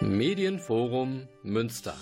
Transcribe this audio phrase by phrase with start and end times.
[0.00, 1.96] Medienforum Münster.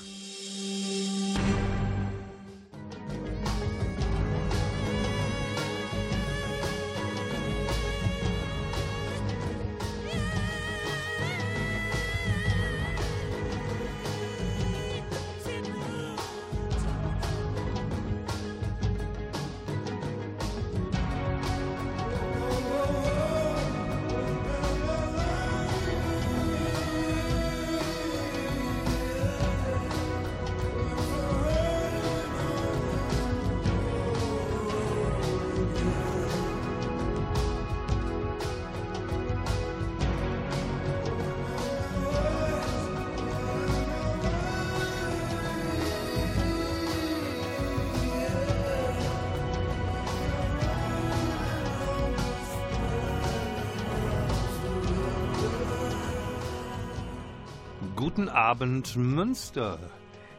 [58.56, 59.78] Abend Münster.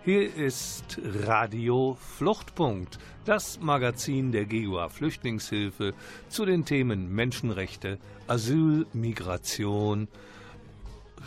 [0.04, 5.94] Hier ist Radio Fluchtpunkt, das Magazin der GUA Flüchtlingshilfe
[6.28, 10.08] zu den Themen Menschenrechte, Asyl, Migration,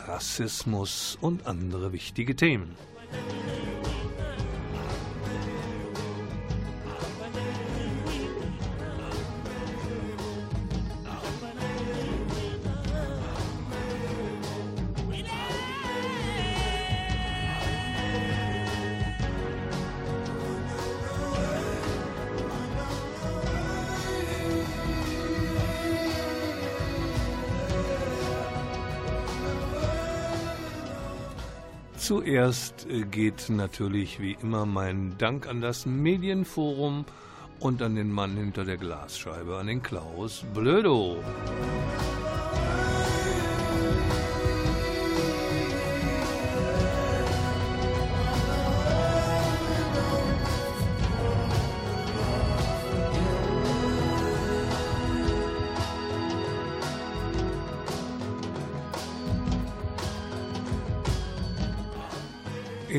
[0.09, 2.75] Rassismus und andere wichtige Themen.
[32.01, 37.05] Zuerst äh, geht natürlich wie immer mein Dank an das Medienforum
[37.61, 41.23] und an den Mann hinter der Glasscheibe, an den Klaus Blödo.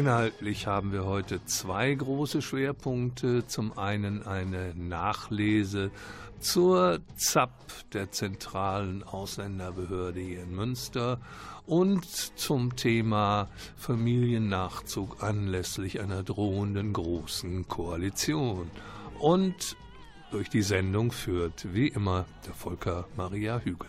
[0.02, 3.46] Inhaltlich haben wir heute zwei große Schwerpunkte.
[3.46, 5.92] Zum einen eine Nachlese
[6.40, 7.52] zur ZAP,
[7.94, 11.20] der zentralen Ausländerbehörde hier in Münster,
[11.68, 13.48] und zum Thema
[13.78, 18.72] Familiennachzug anlässlich einer drohenden großen Koalition.
[19.20, 19.78] Und
[20.32, 23.88] durch die Sendung führt wie immer der Volker Maria Hügel.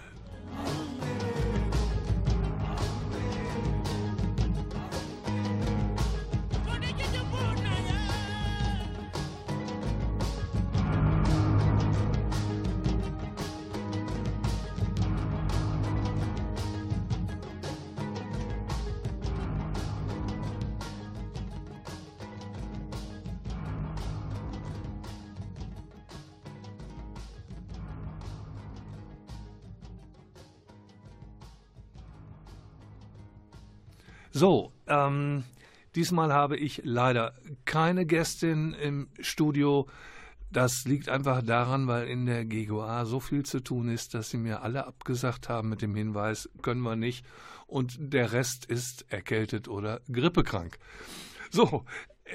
[35.12, 35.44] Ähm,
[35.94, 37.34] diesmal habe ich leider
[37.64, 39.88] keine Gästin im Studio.
[40.50, 44.36] Das liegt einfach daran, weil in der GGOA so viel zu tun ist, dass sie
[44.36, 47.24] mir alle abgesagt haben mit dem Hinweis, können wir nicht.
[47.66, 50.78] Und der Rest ist erkältet oder grippekrank.
[51.50, 51.84] So,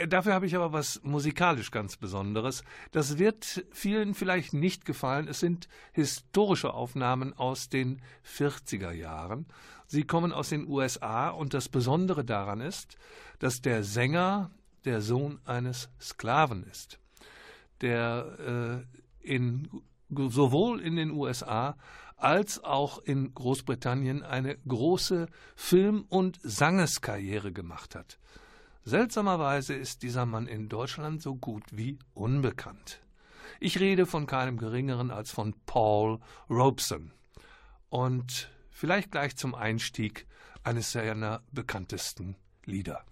[0.08, 2.63] Dafür habe ich aber was musikalisch ganz Besonderes.
[2.91, 5.28] Das wird vielen vielleicht nicht gefallen.
[5.28, 9.47] Es sind historische Aufnahmen aus den 40er Jahren.
[9.88, 12.97] Sie kommen aus den USA und das Besondere daran ist,
[13.40, 14.52] dass der Sänger
[14.85, 17.00] der Sohn eines Sklaven ist,
[17.81, 18.84] der
[19.24, 19.69] äh, in,
[20.09, 21.78] sowohl in den USA
[22.18, 28.18] als auch in Großbritannien eine große Film- und Sangeskarriere gemacht hat.
[28.87, 33.01] Seltsamerweise ist dieser Mann in Deutschland so gut wie unbekannt.
[33.59, 37.11] Ich rede von keinem geringeren als von Paul Robeson.
[37.89, 40.27] Und Vielleicht gleich zum Einstieg
[40.61, 43.03] eines seiner bekanntesten Lieder.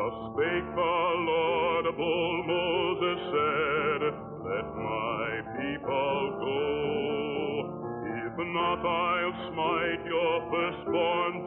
[0.00, 0.96] Thus spake the
[1.28, 4.00] laudable Moses said,
[4.48, 5.28] Let my
[5.60, 6.64] people go.
[8.24, 11.39] If not, I'll smite your firstborn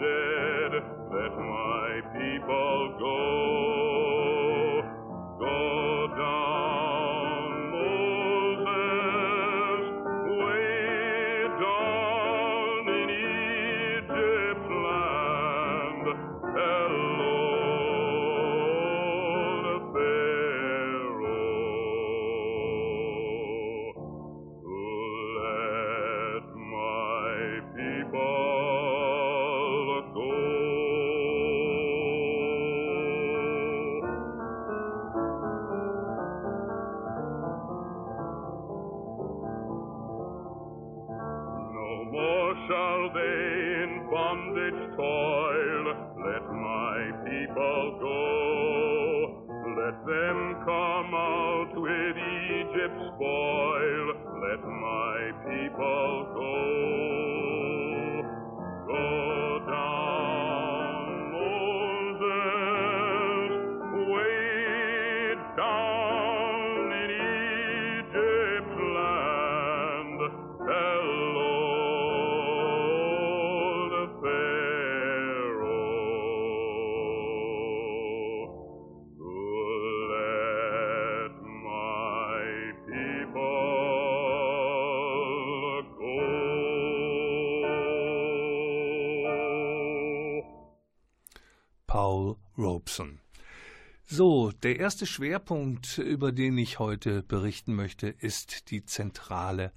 [94.16, 99.72] So, der erste Schwerpunkt, über den ich heute berichten möchte, ist die zentrale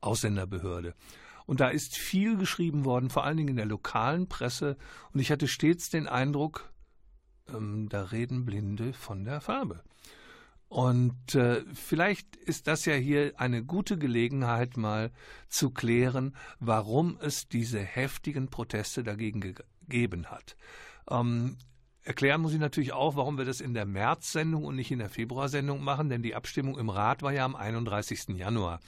[0.00, 0.94] Ausländerbehörde.
[1.44, 4.76] Und da ist viel geschrieben worden, vor allen Dingen in der lokalen Presse.
[5.12, 6.72] Und ich hatte stets den Eindruck,
[7.52, 9.82] ähm, da reden Blinde von der Farbe.
[10.68, 15.10] Und äh, vielleicht ist das ja hier eine gute Gelegenheit, mal
[15.48, 20.54] zu klären, warum es diese heftigen Proteste dagegen gegeben hat.
[21.10, 21.56] Ähm,
[22.02, 25.10] erklären muss ich natürlich auch, warum wir das in der März-Sendung und nicht in der
[25.10, 28.36] Februarsendung machen, denn die Abstimmung im Rat war ja am 31.
[28.36, 28.80] Januar.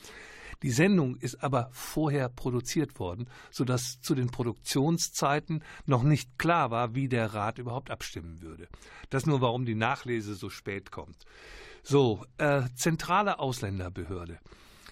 [0.63, 6.95] Die Sendung ist aber vorher produziert worden, sodass zu den Produktionszeiten noch nicht klar war,
[6.95, 8.69] wie der Rat überhaupt abstimmen würde.
[9.11, 11.25] Das nur, warum die Nachlese so spät kommt.
[11.83, 14.39] So, äh, zentrale Ausländerbehörde.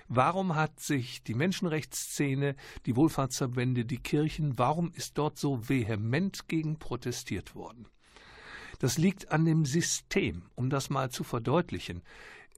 [0.08, 6.80] Warum hat sich die Menschenrechtsszene, die Wohlfahrtsverbände, die Kirchen, warum ist dort so vehement gegen
[6.80, 7.86] protestiert worden?
[8.80, 12.02] Das liegt an dem System, um das mal zu verdeutlichen.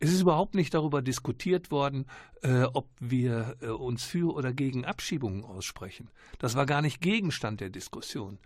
[0.00, 2.06] Es ist überhaupt nicht darüber diskutiert worden,
[2.42, 6.10] äh, ob wir äh, uns für oder gegen Abschiebungen aussprechen.
[6.38, 8.38] Das war gar nicht Gegenstand der Diskussion,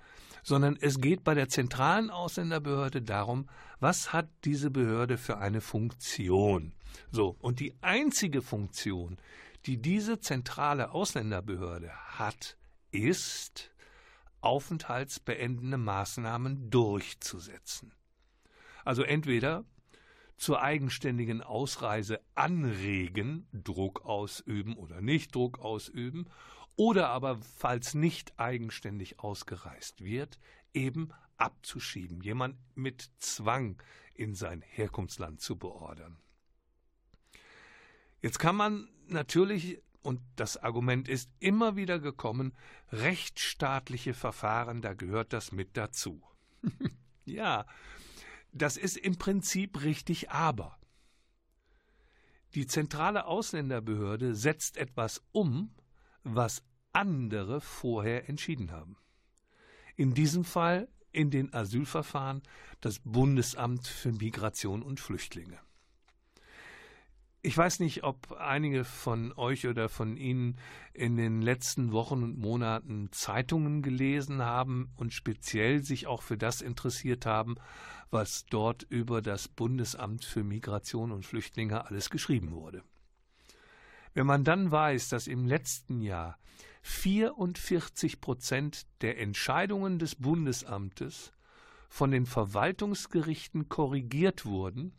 [0.43, 3.49] sondern es geht bei der zentralen Ausländerbehörde darum,
[3.79, 6.73] was hat diese Behörde für eine Funktion.
[7.11, 9.19] So, und die einzige Funktion,
[9.67, 12.57] die diese zentrale Ausländerbehörde hat,
[12.91, 13.71] ist,
[14.47, 17.93] aufenthaltsbeendende Maßnahmen durchzusetzen.
[18.85, 19.65] Also entweder
[20.37, 26.27] zur eigenständigen Ausreise anregen, Druck ausüben oder nicht Druck ausüben,
[26.77, 30.39] oder aber, falls nicht eigenständig ausgereist wird,
[30.73, 33.83] eben abzuschieben, jemand mit Zwang
[34.15, 36.19] in sein Herkunftsland zu beordern.
[38.23, 42.55] Jetzt kann man natürlich, und das Argument ist immer wieder gekommen,
[42.93, 46.23] rechtsstaatliche Verfahren, da gehört das mit dazu.
[47.25, 47.67] ja,
[48.53, 50.79] das ist im Prinzip richtig, aber
[52.55, 55.75] die zentrale Ausländerbehörde setzt etwas um,
[56.23, 58.97] was andere vorher entschieden haben.
[59.97, 62.43] In diesem Fall in den Asylverfahren
[62.81, 65.59] das Bundesamt für Migration und Flüchtlinge.
[67.47, 70.59] Ich weiß nicht, ob einige von euch oder von Ihnen
[70.93, 76.61] in den letzten Wochen und Monaten Zeitungen gelesen haben und speziell sich auch für das
[76.61, 77.55] interessiert haben,
[78.11, 82.83] was dort über das Bundesamt für Migration und Flüchtlinge alles geschrieben wurde.
[84.13, 86.41] Wenn man dann weiß, dass im letzten Jahr
[86.83, 91.33] 44 Prozent der Entscheidungen des Bundesamtes
[91.89, 94.95] von den Verwaltungsgerichten korrigiert wurden,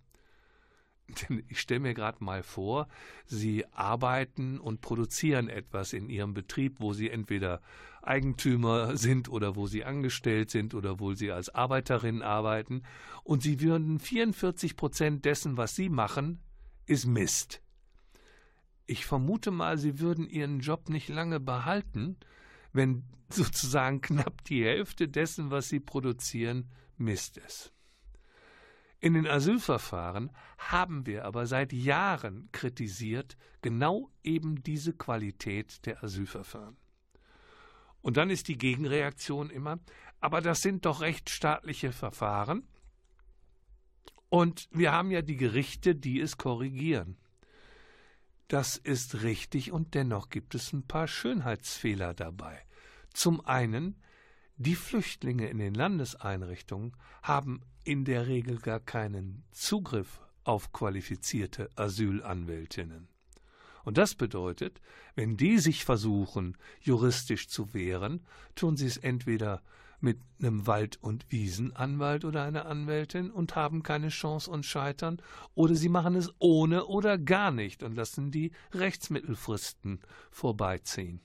[1.29, 2.87] denn ich stelle mir gerade mal vor,
[3.25, 7.61] Sie arbeiten und produzieren etwas in Ihrem Betrieb, wo Sie entweder
[8.01, 12.83] Eigentümer sind oder wo Sie angestellt sind oder wo Sie als Arbeiterin arbeiten,
[13.23, 16.39] und Sie würden 44 Prozent dessen, was Sie machen,
[16.85, 17.61] ist Mist.
[18.85, 22.15] Ich vermute mal, Sie würden Ihren Job nicht lange behalten,
[22.71, 27.73] wenn sozusagen knapp die Hälfte dessen, was Sie produzieren, Mist ist.
[28.99, 36.77] In den Asylverfahren haben wir aber seit Jahren kritisiert genau eben diese Qualität der Asylverfahren.
[38.01, 39.79] Und dann ist die Gegenreaktion immer,
[40.19, 42.67] aber das sind doch rechtsstaatliche Verfahren.
[44.29, 47.17] Und wir haben ja die Gerichte, die es korrigieren.
[48.47, 52.65] Das ist richtig und dennoch gibt es ein paar Schönheitsfehler dabei.
[53.13, 54.01] Zum einen,
[54.57, 63.07] die Flüchtlinge in den Landeseinrichtungen haben in der Regel gar keinen Zugriff auf qualifizierte Asylanwältinnen.
[63.83, 64.81] Und das bedeutet,
[65.15, 69.61] wenn die sich versuchen, juristisch zu wehren, tun sie es entweder
[69.99, 75.21] mit einem Wald- und Wiesenanwalt oder einer Anwältin und haben keine Chance und scheitern,
[75.55, 81.21] oder sie machen es ohne oder gar nicht und lassen die Rechtsmittelfristen vorbeiziehen.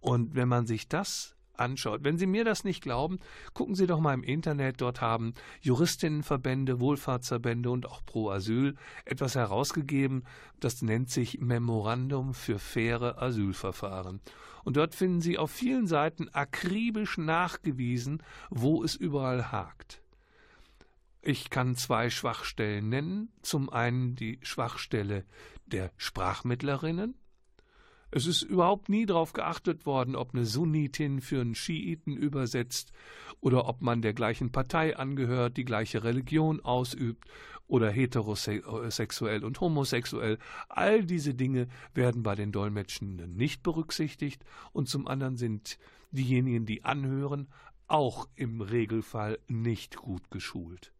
[0.00, 2.04] Und wenn man sich das anschaut.
[2.04, 3.18] Wenn Sie mir das nicht glauben,
[3.54, 4.80] gucken Sie doch mal im Internet.
[4.80, 10.24] Dort haben Juristinnenverbände, Wohlfahrtsverbände und auch Pro Asyl etwas herausgegeben.
[10.60, 14.20] Das nennt sich Memorandum für faire Asylverfahren.
[14.64, 20.02] Und dort finden Sie auf vielen Seiten akribisch nachgewiesen, wo es überall hakt.
[21.20, 23.32] Ich kann zwei Schwachstellen nennen.
[23.42, 25.24] Zum einen die Schwachstelle
[25.66, 27.14] der Sprachmittlerinnen.
[28.14, 32.92] Es ist überhaupt nie darauf geachtet worden, ob eine Sunnitin für einen Schiiten übersetzt
[33.40, 37.24] oder ob man der gleichen Partei angehört, die gleiche Religion ausübt
[37.68, 40.38] oder heterosexuell und homosexuell.
[40.68, 45.78] All diese Dinge werden bei den Dolmetschenden nicht berücksichtigt und zum anderen sind
[46.10, 47.48] diejenigen, die anhören,
[47.88, 50.92] auch im Regelfall nicht gut geschult.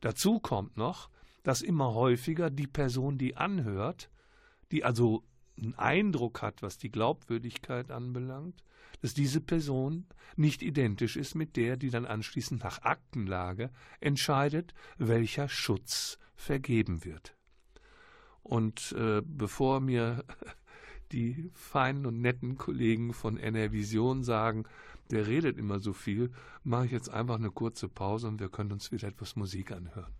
[0.00, 1.10] Dazu kommt noch,
[1.44, 4.10] dass immer häufiger die Person, die anhört,
[4.72, 5.22] die also
[5.56, 8.62] einen Eindruck hat, was die Glaubwürdigkeit anbelangt,
[9.00, 13.70] dass diese Person nicht identisch ist mit der, die dann anschließend nach Aktenlage
[14.00, 17.36] entscheidet, welcher Schutz vergeben wird.
[18.42, 20.24] Und äh, bevor mir
[21.12, 24.64] die feinen und netten Kollegen von NR Vision sagen,
[25.10, 26.32] der redet immer so viel,
[26.64, 30.12] mache ich jetzt einfach eine kurze Pause und wir können uns wieder etwas Musik anhören.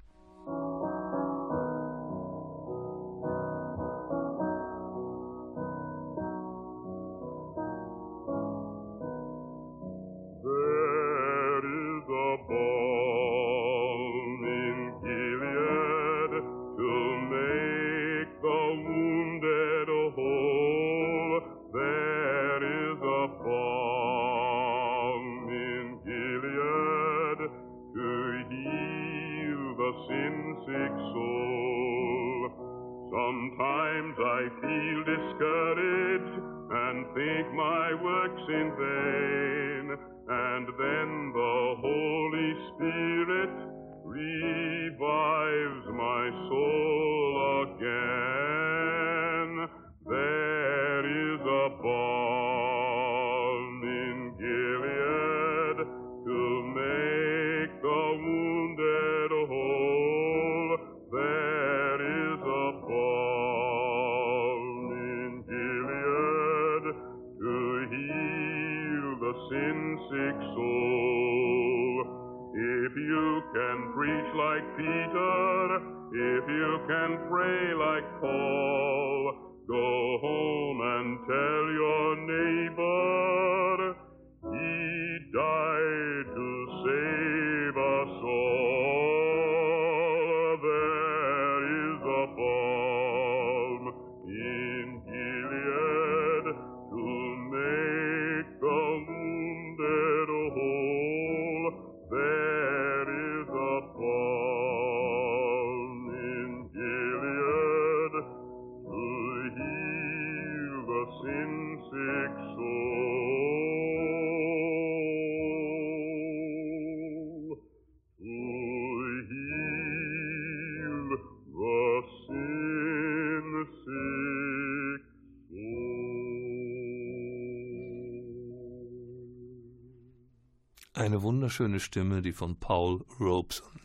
[131.26, 133.80] Wunderschöne Stimme, die von Paul Robeson.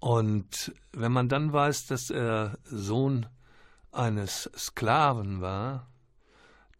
[0.00, 3.26] Und wenn man dann weiß, dass er Sohn
[3.92, 5.88] eines Sklaven war,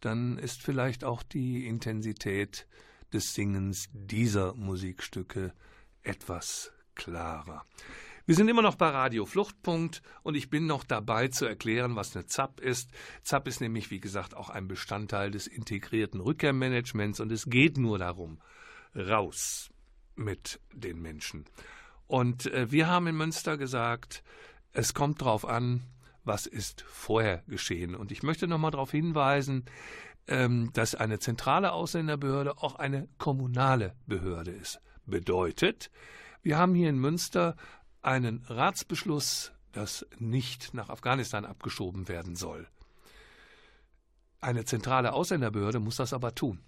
[0.01, 2.67] dann ist vielleicht auch die Intensität
[3.13, 5.53] des Singens dieser Musikstücke
[6.03, 7.65] etwas klarer.
[8.25, 12.13] Wir sind immer noch bei Radio Fluchtpunkt und ich bin noch dabei zu erklären, was
[12.13, 12.91] eine ZAP ist.
[13.23, 17.99] ZAP ist nämlich, wie gesagt, auch ein Bestandteil des integrierten Rückkehrmanagements und es geht nur
[17.99, 18.41] darum,
[18.95, 19.69] raus
[20.15, 21.45] mit den Menschen.
[22.07, 24.23] Und äh, wir haben in Münster gesagt,
[24.73, 25.83] es kommt darauf an,
[26.23, 27.95] was ist vorher geschehen.
[27.95, 29.65] Und ich möchte nochmal darauf hinweisen,
[30.27, 34.79] ähm, dass eine zentrale Ausländerbehörde auch eine kommunale Behörde ist.
[35.05, 35.89] Bedeutet,
[36.43, 37.55] wir haben hier in Münster
[38.01, 42.67] einen Ratsbeschluss, dass nicht nach Afghanistan abgeschoben werden soll.
[44.39, 46.59] Eine zentrale Ausländerbehörde muss das aber tun.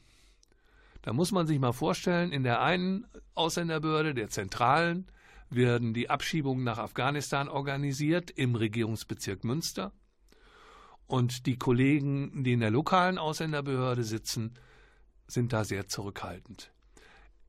[1.04, 3.06] Da muss man sich mal vorstellen, in der einen
[3.36, 5.06] Ausländerbehörde, der zentralen,
[5.50, 9.92] werden die Abschiebungen nach Afghanistan organisiert im Regierungsbezirk Münster.
[11.06, 14.56] Und die Kollegen, die in der lokalen Ausländerbehörde sitzen,
[15.28, 16.72] sind da sehr zurückhaltend.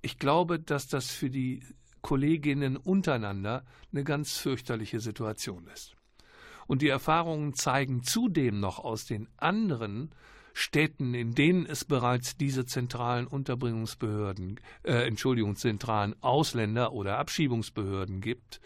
[0.03, 1.63] Ich glaube, dass das für die
[2.03, 5.95] Kolleginnen untereinander eine ganz fürchterliche Situation ist.
[6.67, 10.11] Und die Erfahrungen zeigen zudem noch aus den anderen
[10.57, 18.61] Städten, in denen es bereits diese zentralen Unterbringungsbehörden, äh, Entschuldigung, zentralen Ausländer- oder Abschiebungsbehörden gibt,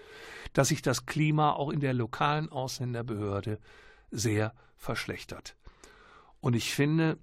[0.52, 3.59] dass sich das Klima auch in der lokalen Ausländerbehörde
[4.11, 5.57] sehr verschlechtert.
[6.40, 7.18] Und ich finde,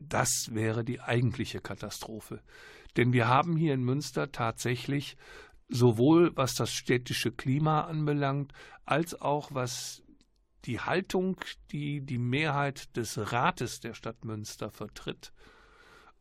[0.00, 2.42] das wäre die eigentliche Katastrophe.
[2.96, 5.16] Denn wir haben hier in Münster tatsächlich
[5.68, 8.52] sowohl was das städtische Klima anbelangt,
[8.84, 10.02] als auch was
[10.64, 11.36] die Haltung,
[11.70, 15.32] die die Mehrheit des Rates der Stadt Münster vertritt,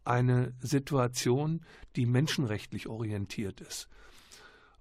[0.06, 3.88] eine Situation, die menschenrechtlich orientiert ist.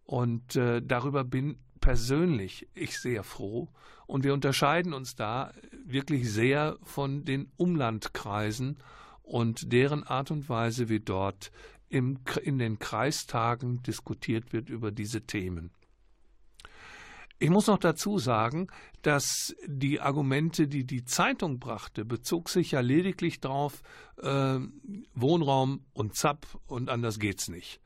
[0.04, 3.68] Und äh, darüber bin persönlich ich sehr froh.
[4.06, 5.52] Und wir unterscheiden uns da
[5.84, 8.78] wirklich sehr von den Umlandkreisen
[9.22, 11.52] und deren Art und Weise, wie dort
[11.88, 15.70] im, in den Kreistagen diskutiert wird über diese Themen.
[17.42, 18.68] Ich muss noch dazu sagen,
[19.02, 23.82] dass die Argumente, die die Zeitung brachte, bezog sich ja lediglich darauf,
[24.22, 24.60] äh,
[25.16, 27.80] Wohnraum und ZAP und anders geht's nicht.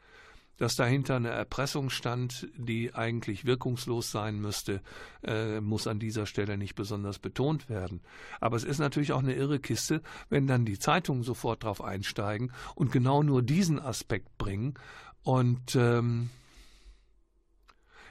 [0.59, 4.83] Dass dahinter eine Erpressung stand, die eigentlich wirkungslos sein müsste,
[5.23, 8.03] äh, muss an dieser Stelle nicht besonders betont werden.
[8.42, 12.53] Aber es ist natürlich auch eine irre Kiste, wenn dann die Zeitungen sofort darauf einsteigen
[12.75, 14.75] und genau nur diesen Aspekt bringen.
[15.23, 16.29] Und ähm,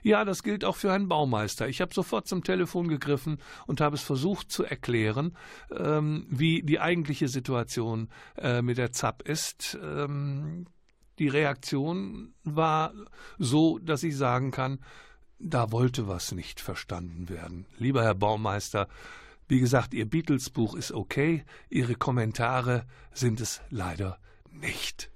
[0.05, 1.67] ja, das gilt auch für einen Baumeister.
[1.67, 5.35] Ich habe sofort zum Telefon gegriffen und habe es versucht zu erklären,
[5.75, 9.79] ähm, wie die eigentliche Situation äh, mit der ZAP ist.
[9.81, 10.67] Ähm,
[11.17, 12.93] die Reaktion war
[13.39, 14.77] so, dass ich sagen kann,
[15.39, 17.65] da wollte was nicht verstanden werden.
[17.79, 18.87] Lieber Herr Baumeister,
[19.47, 24.19] wie gesagt, Ihr Beatles-Buch ist okay, Ihre Kommentare sind es leider
[24.51, 25.09] nicht.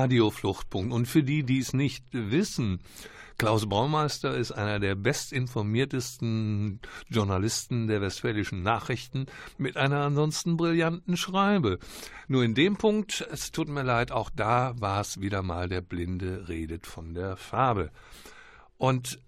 [0.00, 0.92] Radiofluchtpunkt.
[0.92, 2.80] Und für die, die es nicht wissen,
[3.38, 11.78] Klaus Baumeister ist einer der bestinformiertesten Journalisten der westfälischen Nachrichten mit einer ansonsten brillanten Schreibe.
[12.28, 15.80] Nur in dem Punkt, es tut mir leid, auch da war es wieder mal der
[15.80, 17.90] Blinde redet von der Farbe.
[18.76, 19.20] Und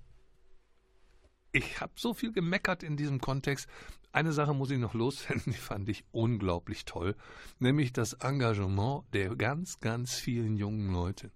[1.52, 3.66] ich habe so viel gemeckert in diesem Kontext.
[4.12, 7.16] Eine Sache muss ich noch loswerden, die fand ich unglaublich toll,
[7.59, 11.31] nämlich das Engagement der ganz, ganz vielen jungen Leute.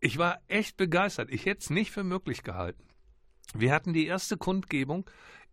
[0.00, 1.30] Ich war echt begeistert.
[1.30, 2.82] Ich hätte es nicht für möglich gehalten.
[3.52, 5.08] Wir hatten die erste Kundgebung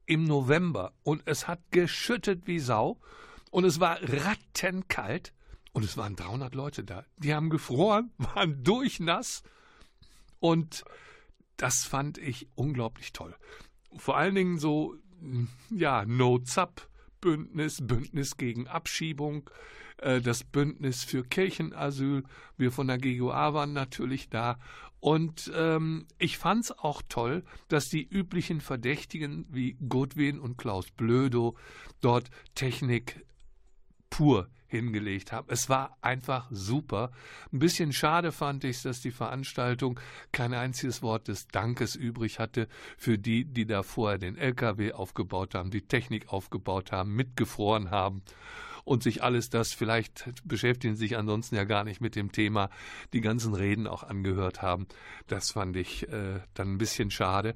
[0.06, 2.98] im November und es hat geschüttet wie Sau
[3.52, 5.34] und es war rattenkalt
[5.74, 7.06] und es waren 300 Leute da.
[7.18, 9.44] Die haben gefroren, waren durchnass
[10.40, 10.86] und
[11.58, 13.36] das fand ich unglaublich toll.
[13.98, 14.96] Vor allen Dingen so
[15.70, 19.50] ja, No-Zap-Bündnis, Bündnis gegen Abschiebung,
[19.98, 22.24] äh, das Bündnis für Kirchenasyl.
[22.58, 24.60] Wir von der GUA waren natürlich da.
[25.00, 30.90] Und ähm, ich fand es auch toll, dass die üblichen Verdächtigen wie Godwin und Klaus
[30.92, 31.56] Blödo
[32.02, 33.26] dort Technik
[34.10, 35.48] pur hingelegt haben.
[35.50, 37.12] Es war einfach super.
[37.52, 40.00] Ein bisschen schade fand ich, dass die Veranstaltung
[40.32, 45.56] kein einziges Wort des Dankes übrig hatte für die, die da vorher den LKW aufgebaut
[45.56, 48.22] haben, die Technik aufgebaut haben, mitgefroren haben
[48.88, 52.70] und sich alles das, vielleicht beschäftigen sich ansonsten ja gar nicht mit dem Thema,
[53.12, 54.88] die ganzen Reden auch angehört haben.
[55.28, 57.54] Das fand ich äh, dann ein bisschen schade.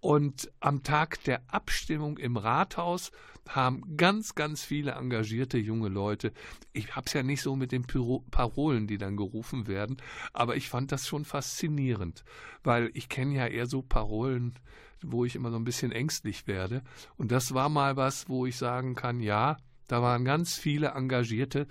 [0.00, 3.12] Und am Tag der Abstimmung im Rathaus
[3.48, 6.32] haben ganz, ganz viele engagierte junge Leute.
[6.72, 9.96] Ich habe es ja nicht so mit den Pyro Parolen, die dann gerufen werden,
[10.32, 12.24] aber ich fand das schon faszinierend,
[12.62, 14.54] weil ich kenne ja eher so Parolen,
[15.02, 16.82] wo ich immer so ein bisschen ängstlich werde.
[17.16, 19.56] Und das war mal was, wo ich sagen kann, ja,
[19.88, 21.66] da waren ganz viele Engagierte.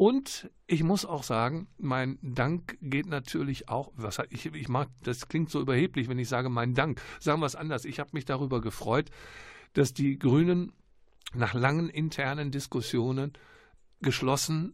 [0.00, 5.28] Und ich muss auch sagen, mein Dank geht natürlich auch, was ich, ich mag, das
[5.28, 7.02] klingt so überheblich, wenn ich sage mein Dank.
[7.18, 7.84] Sagen wir es anders.
[7.84, 9.10] Ich habe mich darüber gefreut,
[9.74, 10.72] dass die Grünen
[11.34, 13.34] nach langen internen Diskussionen
[14.00, 14.72] geschlossen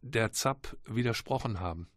[0.00, 1.88] der ZAP widersprochen haben.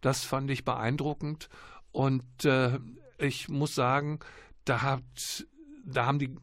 [0.00, 1.48] Das fand ich beeindruckend
[1.90, 2.78] und äh,
[3.18, 4.20] ich muss sagen,
[4.64, 5.48] da hat
[5.86, 6.36] da haben die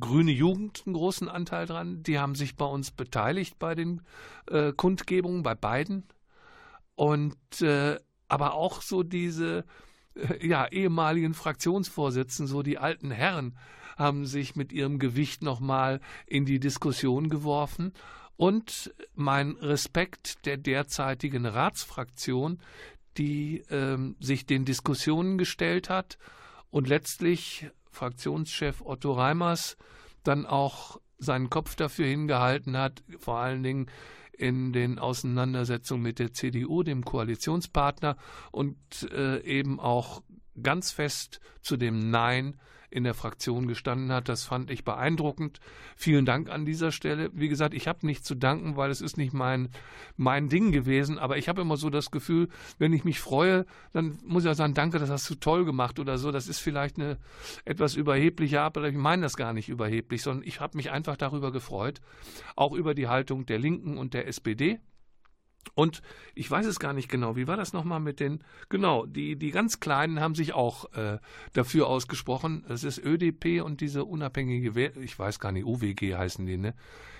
[0.00, 2.02] grüne Jugend einen großen Anteil dran.
[2.02, 4.02] Die haben sich bei uns beteiligt bei den
[4.50, 6.04] äh, Kundgebungen, bei beiden.
[6.94, 9.64] Und äh, aber auch so diese
[10.14, 13.56] äh, ja, ehemaligen Fraktionsvorsitzenden, so die alten Herren,
[13.96, 17.92] haben sich mit ihrem Gewicht nochmal in die Diskussion geworfen.
[18.36, 22.58] Und mein Respekt der derzeitigen Ratsfraktion,
[23.16, 26.18] die ähm, sich den Diskussionen gestellt hat
[26.70, 29.76] und letztlich Fraktionschef Otto Reimers
[30.22, 33.86] dann auch seinen Kopf dafür hingehalten hat, vor allen Dingen
[34.36, 38.16] in den Auseinandersetzungen mit der CDU, dem Koalitionspartner,
[38.52, 38.76] und
[39.10, 40.22] äh, eben auch
[40.62, 44.28] ganz fest zu dem Nein in der Fraktion gestanden hat.
[44.28, 45.60] Das fand ich beeindruckend.
[45.96, 47.30] Vielen Dank an dieser Stelle.
[47.32, 49.68] Wie gesagt, ich habe nicht zu danken, weil es ist nicht mein,
[50.16, 54.18] mein Ding gewesen, aber ich habe immer so das Gefühl, wenn ich mich freue, dann
[54.24, 56.30] muss ich auch sagen, danke, das hast du toll gemacht oder so.
[56.30, 57.18] Das ist vielleicht eine
[57.64, 61.16] etwas überhebliche Art, aber ich meine das gar nicht überheblich, sondern ich habe mich einfach
[61.16, 62.00] darüber gefreut,
[62.54, 64.80] auch über die Haltung der Linken und der SPD.
[65.74, 66.02] Und
[66.34, 69.50] ich weiß es gar nicht genau, wie war das nochmal mit den, genau, die, die
[69.50, 71.18] ganz Kleinen haben sich auch äh,
[71.52, 72.64] dafür ausgesprochen.
[72.68, 76.74] Das ist ÖDP und diese unabhängige, We ich weiß gar nicht, UWG heißen die, ne?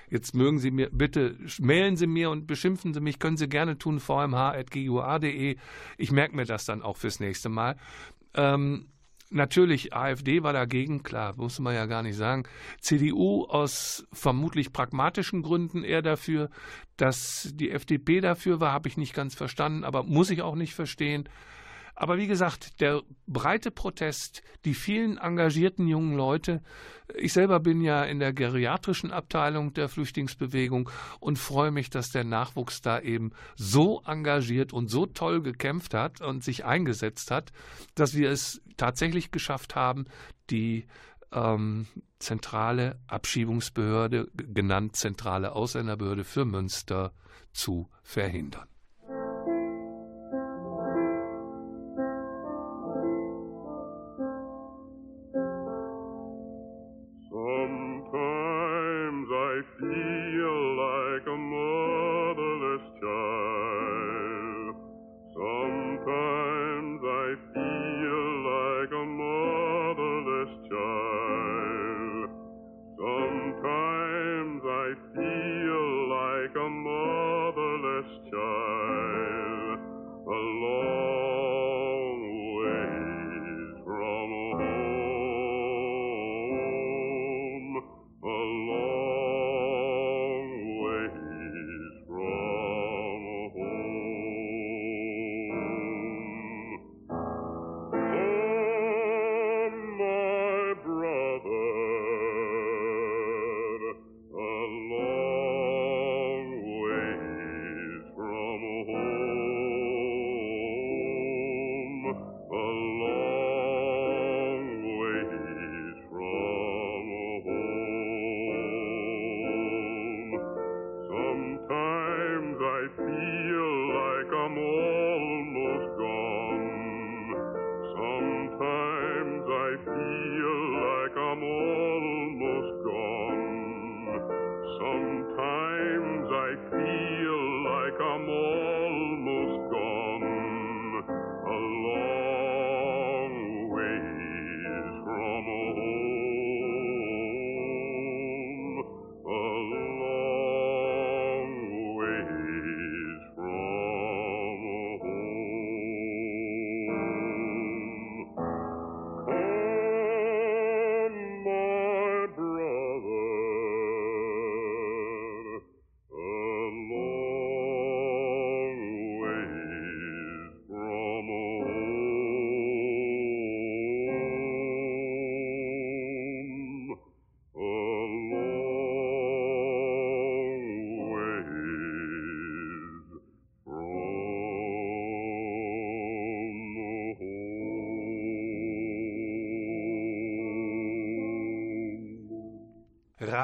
[0.08, 3.76] Jetzt mögen Sie mir, bitte mailen Sie mir und beschimpfen Sie mich, können Sie gerne
[3.76, 5.56] tun, vmh.gua.de.
[5.98, 7.76] Ich merke mir das dann auch fürs nächste Mal.
[8.34, 8.86] Ähm,
[9.36, 12.44] Natürlich, AfD war dagegen, klar, muss man ja gar nicht sagen.
[12.80, 16.48] CDU aus vermutlich pragmatischen Gründen eher dafür.
[16.96, 20.74] Dass die FDP dafür war, habe ich nicht ganz verstanden, aber muss ich auch nicht
[20.74, 21.28] verstehen.
[21.98, 26.62] Aber wie gesagt, der breite Protest, die vielen engagierten jungen Leute,
[27.14, 32.24] ich selber bin ja in der geriatrischen Abteilung der Flüchtlingsbewegung und freue mich, dass der
[32.24, 37.50] Nachwuchs da eben so engagiert und so toll gekämpft hat und sich eingesetzt hat,
[37.94, 40.04] dass wir es tatsächlich geschafft haben,
[40.50, 40.86] die
[41.32, 41.86] ähm,
[42.18, 47.12] zentrale Abschiebungsbehörde, genannt zentrale Ausländerbehörde für Münster,
[47.52, 48.68] zu verhindern.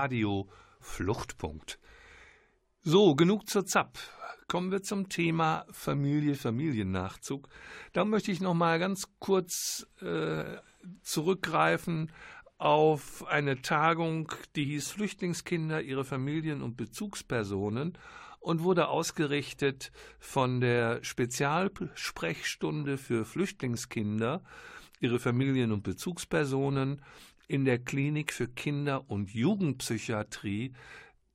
[0.02, 0.48] Radio
[0.80, 1.78] Fluchtpunkt.
[2.82, 4.00] So, genug zur ZAP.
[4.48, 7.48] Kommen wir zum Thema Familie, Familiennachzug.
[7.92, 10.56] Da möchte ich noch mal ganz kurz äh,
[11.02, 12.10] zurückgreifen
[12.58, 17.96] auf eine Tagung, die hieß Flüchtlingskinder, ihre Familien und Bezugspersonen
[18.40, 24.42] und wurde ausgerichtet von der Spezialsprechstunde für Flüchtlingskinder,
[24.98, 27.02] ihre Familien und Bezugspersonen
[27.48, 30.72] in der Klinik für Kinder- und Jugendpsychiatrie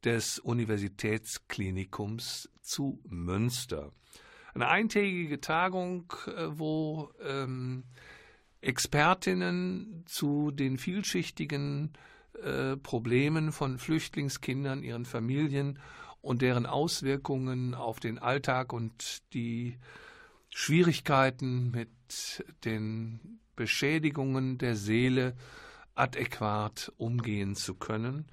[0.04, 3.92] des Universitätsklinikums zu Münster.
[4.54, 7.84] Eine eintägige Tagung, äh, wo ähm,
[8.62, 11.92] Expertinnen zu den vielschichtigen
[12.44, 15.80] äh, Problemen von Flüchtlingskindern, ihren Familien
[16.22, 19.78] und deren Auswirkungen auf den Alltag und die
[20.50, 25.36] Schwierigkeiten mit den Beschädigungen der Seele
[25.98, 28.26] adäquat umgehen zu können.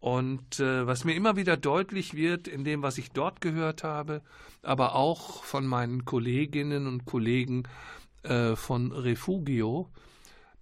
[0.00, 4.22] Und äh, was mir immer wieder deutlich wird in dem, was ich dort gehört habe,
[4.62, 7.64] aber auch von meinen Kolleginnen und Kollegen
[8.22, 9.90] äh, von Refugio,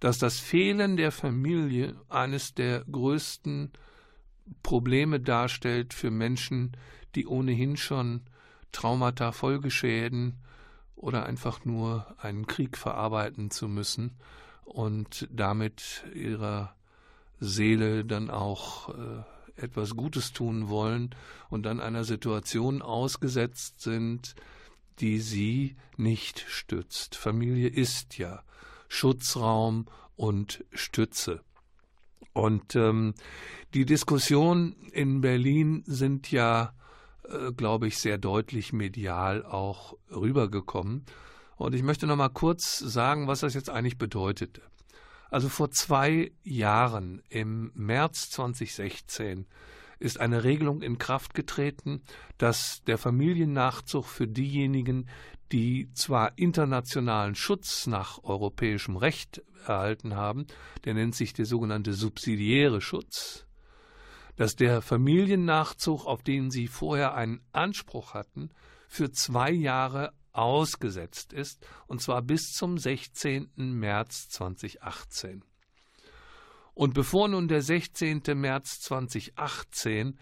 [0.01, 3.71] dass das Fehlen der Familie eines der größten
[4.61, 6.75] Probleme darstellt für Menschen,
[7.15, 8.21] die ohnehin schon
[8.71, 10.37] Traumata, Folgeschäden
[10.95, 14.17] oder einfach nur einen Krieg verarbeiten zu müssen
[14.69, 16.75] und damit ihrer
[17.39, 19.23] Seele dann auch äh,
[19.55, 21.15] etwas Gutes tun wollen
[21.49, 24.35] und dann einer Situation ausgesetzt sind,
[24.99, 27.15] die sie nicht stützt.
[27.15, 28.43] Familie ist ja
[28.87, 31.41] Schutzraum und Stütze.
[32.33, 33.13] Und ähm,
[33.73, 36.73] die Diskussionen in Berlin sind ja,
[37.23, 41.05] äh, glaube ich, sehr deutlich medial auch rübergekommen.
[41.59, 44.61] Und ich möchte noch mal kurz sagen, was das jetzt eigentlich bedeutete.
[45.29, 49.45] Also vor zwei Jahren, im März 2016,
[49.99, 52.01] ist eine Regelung in Kraft getreten,
[52.37, 55.09] dass der Familiennachzug für diejenigen,
[55.51, 60.47] die zwar internationalen Schutz nach europäischem Recht erhalten haben,
[60.85, 63.45] der nennt sich der sogenannte subsidiäre Schutz,
[64.37, 68.49] dass der Familiennachzug, auf den sie vorher einen Anspruch hatten,
[68.87, 73.51] für zwei Jahre ausgesetzt ist, und zwar bis zum 16.
[73.55, 75.43] März 2018.
[76.73, 78.21] Und bevor nun der 16.
[78.35, 80.17] März 2018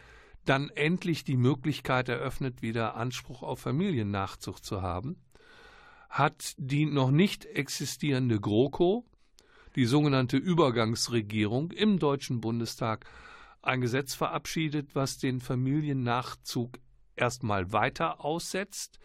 [0.46, 5.22] dann endlich die Möglichkeit eröffnet, wieder Anspruch auf Familiennachzug zu haben,
[6.10, 9.06] hat die noch nicht existierende GroKo,
[9.76, 13.06] die sogenannte Übergangsregierung im Deutschen Bundestag,
[13.62, 16.80] ein Gesetz verabschiedet, was den Familiennachzug
[17.16, 19.00] erstmal weiter aussetzt,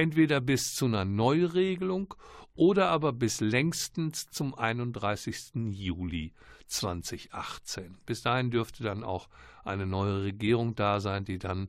[0.00, 2.14] entweder bis zu einer Neuregelung
[2.54, 5.52] oder aber bis längstens zum 31.
[5.72, 6.32] Juli
[6.68, 7.98] 2018.
[8.06, 9.28] Bis dahin dürfte dann auch
[9.62, 11.68] eine neue Regierung da sein, die dann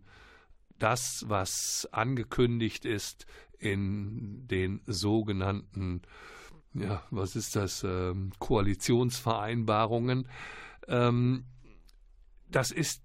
[0.79, 3.25] das, was angekündigt ist
[3.59, 6.01] in den sogenannten,
[6.73, 10.29] ja, was ist das, ähm, Koalitionsvereinbarungen,
[10.87, 11.43] ähm,
[12.47, 13.03] das ist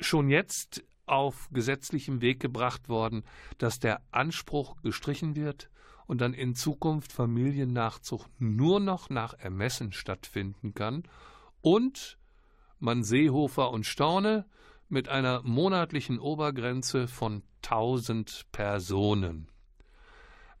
[0.00, 3.24] schon jetzt auf gesetzlichem Weg gebracht worden,
[3.58, 5.70] dass der Anspruch gestrichen wird
[6.06, 11.04] und dann in Zukunft Familiennachzug nur noch nach Ermessen stattfinden kann
[11.60, 12.18] und
[12.78, 14.44] man Seehofer und Staune
[14.88, 19.48] mit einer monatlichen Obergrenze von 1000 Personen.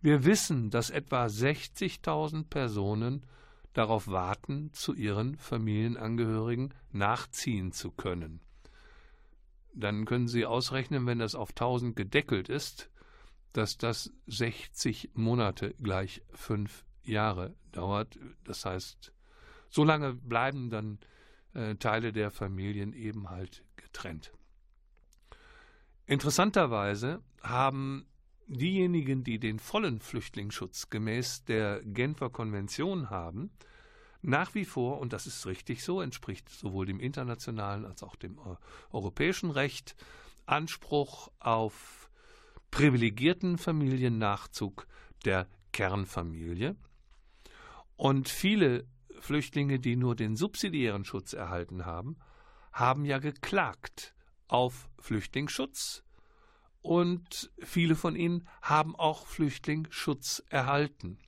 [0.00, 3.26] Wir wissen, dass etwa 60.000 Personen
[3.72, 8.40] darauf warten, zu ihren Familienangehörigen nachziehen zu können
[9.76, 12.90] dann können Sie ausrechnen, wenn das auf 1000 gedeckelt ist,
[13.52, 18.18] dass das 60 Monate gleich fünf Jahre dauert.
[18.44, 19.12] Das heißt,
[19.68, 20.98] so lange bleiben dann
[21.54, 24.32] äh, Teile der Familien eben halt getrennt.
[26.06, 28.06] Interessanterweise haben
[28.46, 33.50] diejenigen, die den vollen Flüchtlingsschutz gemäß der Genfer Konvention haben,
[34.26, 38.38] nach wie vor, und das ist richtig so, entspricht sowohl dem internationalen als auch dem
[38.38, 38.56] äh,
[38.90, 39.94] europäischen Recht,
[40.46, 42.10] Anspruch auf
[42.70, 44.86] privilegierten Familiennachzug
[45.24, 46.76] der Kernfamilie.
[47.96, 48.86] Und viele
[49.20, 52.16] Flüchtlinge, die nur den subsidiären Schutz erhalten haben,
[52.72, 54.14] haben ja geklagt
[54.48, 56.04] auf Flüchtlingsschutz
[56.82, 61.18] und viele von ihnen haben auch Flüchtlingsschutz erhalten.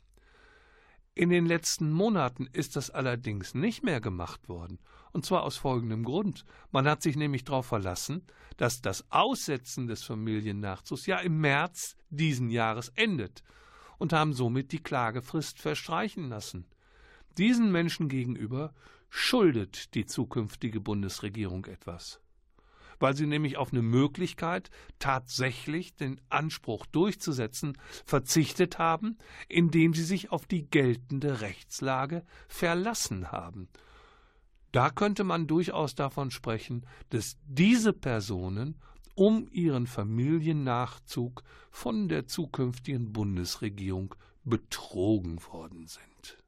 [1.18, 4.78] In den letzten Monaten ist das allerdings nicht mehr gemacht worden.
[5.11, 6.44] Und zwar aus folgendem Grund.
[6.70, 8.22] Man hat sich nämlich darauf verlassen,
[8.57, 13.42] dass das Aussetzen des Familiennachzugs ja im März diesen Jahres endet
[13.98, 16.66] und haben somit die Klagefrist verstreichen lassen.
[17.37, 18.72] Diesen Menschen gegenüber
[19.11, 22.20] schuldet die zukünftige Bundesregierung etwas
[22.98, 30.30] weil sie nämlich auf eine Möglichkeit, tatsächlich den Anspruch durchzusetzen, verzichtet haben, indem sie sich
[30.30, 33.68] auf die geltende Rechtslage verlassen haben.
[34.72, 38.76] Da könnte man durchaus davon sprechen, dass diese Personen
[39.14, 46.38] um ihren Familiennachzug von der zukünftigen Bundesregierung betrogen worden sind.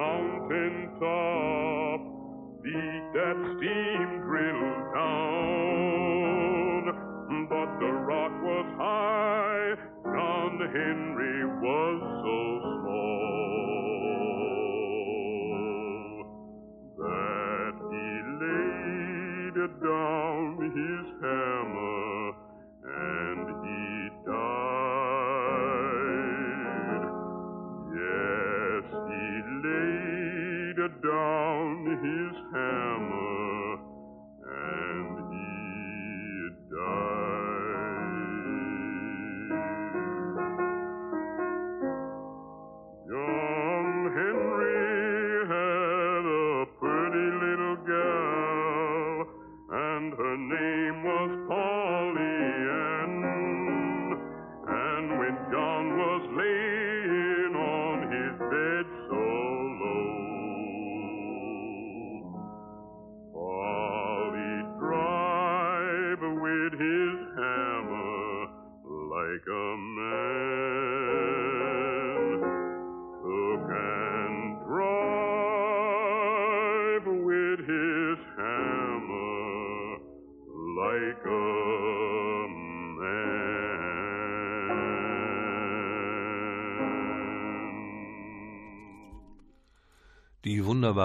[0.00, 2.00] mountain top,
[2.62, 4.64] beat that steam drill
[4.96, 6.84] down.
[7.50, 12.59] But the rock was high, John Henry was so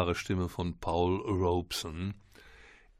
[0.05, 2.13] wunderbare Stimme von Paul Robeson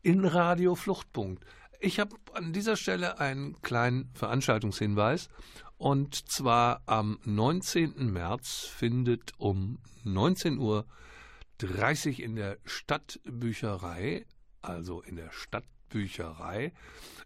[0.01, 1.45] in Radio Fluchtpunkt.
[1.79, 5.29] Ich habe an dieser Stelle einen kleinen Veranstaltungshinweis.
[5.77, 8.11] Und zwar am 19.
[8.11, 14.25] März findet um 19.30 Uhr in der Stadtbücherei,
[14.63, 16.73] also in der Stadtbücherei,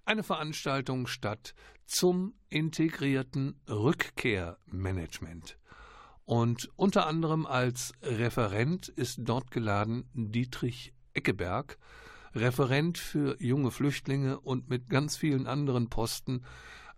[0.03, 1.53] eine Veranstaltung statt
[1.85, 5.57] zum integrierten Rückkehrmanagement.
[6.29, 11.79] Und unter anderem als Referent ist dort geladen Dietrich Eckeberg,
[12.35, 16.43] Referent für junge Flüchtlinge und mit ganz vielen anderen Posten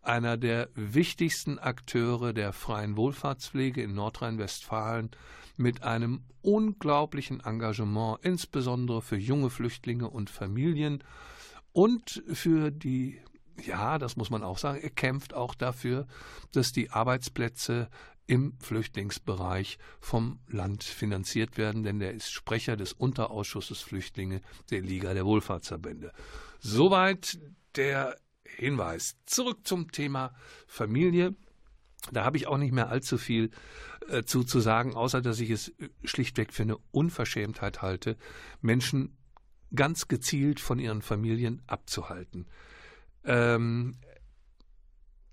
[0.01, 5.11] einer der wichtigsten Akteure der freien Wohlfahrtspflege in Nordrhein-Westfalen
[5.55, 11.05] mit einem unglaublichen Engagement, insbesondere für junge Flüchtlinge und Familien.
[11.71, 13.21] Und für die
[13.63, 16.07] ja, das muss man auch sagen, er kämpft auch dafür,
[16.51, 17.89] dass die Arbeitsplätze
[18.31, 25.13] im Flüchtlingsbereich vom Land finanziert werden, denn er ist Sprecher des Unterausschusses Flüchtlinge der Liga
[25.13, 26.13] der Wohlfahrtsverbände.
[26.61, 27.37] Soweit
[27.75, 28.15] der
[28.45, 29.17] Hinweis.
[29.25, 30.33] Zurück zum Thema
[30.65, 31.35] Familie.
[32.13, 33.51] Da habe ich auch nicht mehr allzu viel
[34.07, 35.73] äh, zu, zu sagen, außer dass ich es
[36.05, 38.15] schlichtweg für eine Unverschämtheit halte,
[38.61, 39.17] Menschen
[39.75, 42.47] ganz gezielt von ihren Familien abzuhalten.
[43.25, 43.97] Ähm,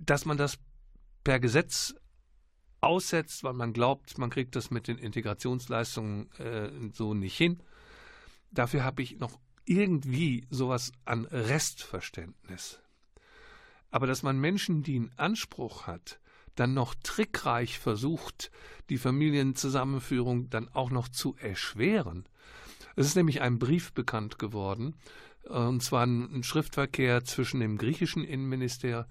[0.00, 0.58] dass man das
[1.22, 1.94] per Gesetz
[2.80, 7.60] aussetzt, weil man glaubt, man kriegt das mit den Integrationsleistungen äh, so nicht hin.
[8.50, 12.80] Dafür habe ich noch irgendwie sowas an Restverständnis.
[13.90, 16.20] Aber dass man Menschen, die einen Anspruch hat,
[16.54, 18.50] dann noch trickreich versucht,
[18.90, 22.24] die Familienzusammenführung dann auch noch zu erschweren.
[22.96, 24.94] Es ist nämlich ein Brief bekannt geworden,
[25.44, 29.06] äh, und zwar ein Schriftverkehr zwischen dem griechischen Innenministerium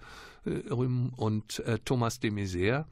[1.16, 2.86] und äh, Thomas de Maizière,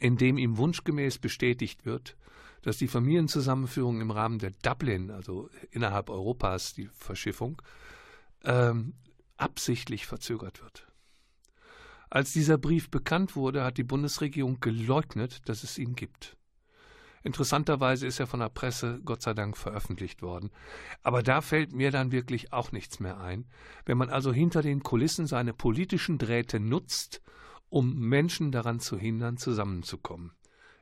[0.00, 2.16] in dem ihm wunschgemäß bestätigt wird,
[2.62, 7.62] dass die Familienzusammenführung im Rahmen der Dublin, also innerhalb Europas die Verschiffung,
[8.44, 8.94] ähm,
[9.36, 10.86] absichtlich verzögert wird.
[12.10, 16.36] Als dieser Brief bekannt wurde, hat die Bundesregierung geleugnet, dass es ihn gibt.
[17.22, 20.50] Interessanterweise ist er von der Presse Gott sei Dank veröffentlicht worden.
[21.02, 23.46] Aber da fällt mir dann wirklich auch nichts mehr ein.
[23.84, 27.20] Wenn man also hinter den Kulissen seine politischen Drähte nutzt,
[27.68, 30.32] um Menschen daran zu hindern, zusammenzukommen.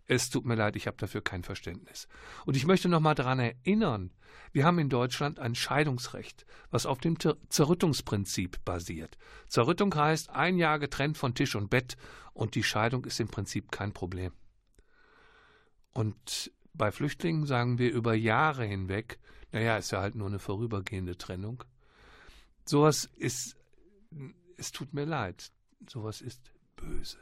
[0.09, 2.07] Es tut mir leid, ich habe dafür kein Verständnis.
[2.45, 4.12] Und ich möchte noch mal daran erinnern,
[4.53, 7.18] wir haben in Deutschland ein Scheidungsrecht, was auf dem
[7.49, 9.18] Zerrüttungsprinzip basiert.
[9.49, 11.97] Zerrüttung heißt ein Jahr getrennt von Tisch und Bett
[12.32, 14.32] und die Scheidung ist im Prinzip kein Problem.
[15.93, 19.18] Und bei Flüchtlingen sagen wir über Jahre hinweg,
[19.51, 21.64] naja, ist ja halt nur eine vorübergehende Trennung.
[22.64, 23.57] Sowas ist,
[24.57, 25.51] es tut mir leid,
[25.89, 27.18] sowas ist böse.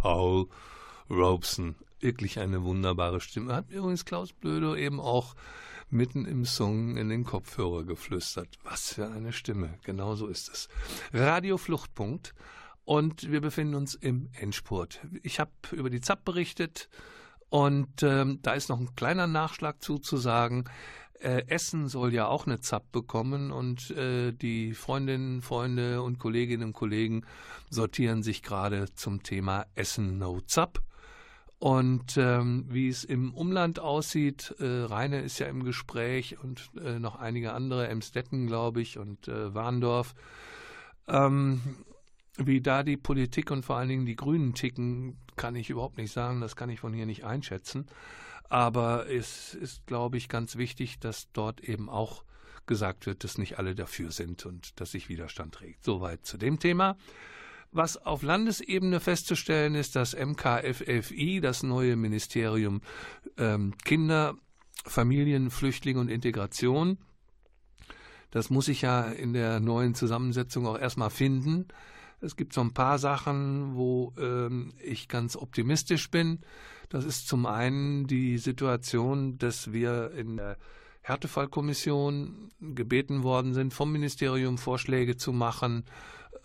[0.00, 0.46] Paul
[1.10, 1.74] Robeson.
[2.00, 3.54] Wirklich eine wunderbare Stimme.
[3.54, 5.34] Hat mir übrigens Klaus Blödo eben auch
[5.90, 8.48] mitten im Song in den Kopfhörer geflüstert.
[8.64, 9.78] Was für eine Stimme.
[9.84, 10.68] Genau so ist es.
[11.12, 12.34] Radio Fluchtpunkt.
[12.86, 15.00] Und wir befinden uns im Endspurt.
[15.22, 16.88] Ich habe über die ZAP berichtet
[17.50, 20.64] und ähm, da ist noch ein kleiner Nachschlag zu, zu sagen.
[21.20, 26.68] Äh, Essen soll ja auch eine ZAP bekommen und äh, die Freundinnen, Freunde und Kolleginnen
[26.68, 27.26] und Kollegen
[27.68, 30.80] sortieren sich gerade zum Thema Essen No ZAP.
[31.58, 36.98] Und ähm, wie es im Umland aussieht, äh, Rheine ist ja im Gespräch und äh,
[36.98, 40.14] noch einige andere, Emstetten, glaube ich, und äh, Warndorf.
[41.06, 41.60] Ähm,
[42.38, 46.12] wie da die Politik und vor allen Dingen die Grünen ticken, kann ich überhaupt nicht
[46.12, 46.40] sagen.
[46.40, 47.86] Das kann ich von hier nicht einschätzen.
[48.50, 52.24] Aber es ist, glaube ich, ganz wichtig, dass dort eben auch
[52.66, 55.84] gesagt wird, dass nicht alle dafür sind und dass sich Widerstand regt.
[55.84, 56.96] Soweit zu dem Thema.
[57.72, 62.80] Was auf Landesebene festzustellen ist, dass MKFFI, das neue Ministerium
[63.38, 64.34] ähm, Kinder,
[64.84, 66.98] Familien, Flüchtlinge und Integration,
[68.32, 71.68] das muss ich ja in der neuen Zusammensetzung auch erstmal finden.
[72.20, 76.40] Es gibt so ein paar Sachen, wo ähm, ich ganz optimistisch bin.
[76.90, 80.56] Das ist zum einen die Situation, dass wir in der
[81.02, 85.84] Härtefallkommission gebeten worden sind, vom Ministerium Vorschläge zu machen,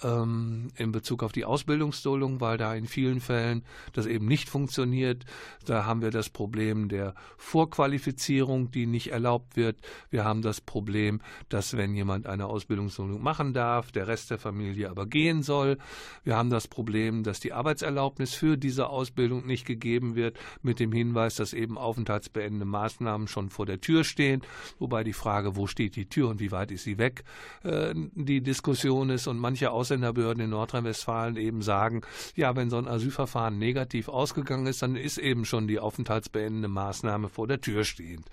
[0.03, 5.25] ähm, in Bezug auf die Ausbildungsduldung, weil da in vielen Fällen das eben nicht funktioniert.
[5.65, 9.77] Da haben wir das Problem der Vorqualifizierung, die nicht erlaubt wird.
[10.09, 14.89] Wir haben das Problem, dass wenn jemand eine Ausbildungsduldung machen darf, der Rest der Familie
[14.89, 15.77] aber gehen soll.
[16.23, 20.91] Wir haben das Problem, dass die Arbeitserlaubnis für diese Ausbildung nicht gegeben wird, mit dem
[20.91, 24.41] Hinweis, dass eben aufenthaltsbeendende Maßnahmen schon vor der Tür stehen.
[24.79, 27.23] Wobei die Frage, wo steht die Tür und wie weit ist sie weg,
[27.63, 32.01] äh, die Diskussion ist und manche Ausländerbehörden in Nordrhein-Westfalen eben sagen,
[32.36, 37.29] ja, wenn so ein Asylverfahren negativ ausgegangen ist, dann ist eben schon die aufenthaltsbeendende Maßnahme
[37.29, 38.25] vor der Tür stehend.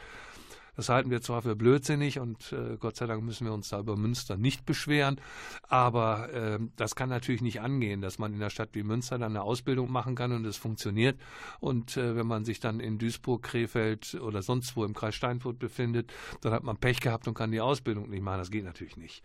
[0.74, 3.78] Das halten wir zwar für blödsinnig und äh, Gott sei Dank müssen wir uns da
[3.78, 5.20] über Münster nicht beschweren,
[5.68, 9.32] aber äh, das kann natürlich nicht angehen, dass man in einer Stadt wie Münster dann
[9.32, 11.20] eine Ausbildung machen kann und es funktioniert
[11.60, 15.58] und äh, wenn man sich dann in Duisburg, Krefeld oder sonst wo im Kreis Steinfurt
[15.58, 16.10] befindet,
[16.40, 18.38] dann hat man Pech gehabt und kann die Ausbildung nicht machen.
[18.38, 19.22] Das geht natürlich nicht.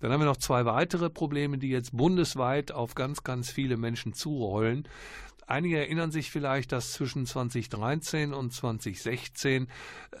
[0.00, 4.12] Dann haben wir noch zwei weitere Probleme, die jetzt bundesweit auf ganz, ganz viele Menschen
[4.12, 4.86] zurollen.
[5.52, 9.68] Einige erinnern sich vielleicht, dass zwischen 2013 und 2016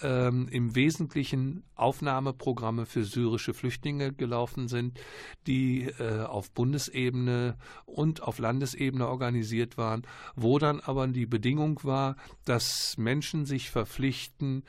[0.02, 5.00] ähm, im Wesentlichen Aufnahmeprogramme für syrische Flüchtlinge gelaufen sind,
[5.46, 7.56] die äh, auf Bundesebene
[7.86, 10.02] und auf Landesebene organisiert waren,
[10.36, 14.64] wo dann aber die Bedingung war, dass Menschen sich verpflichten,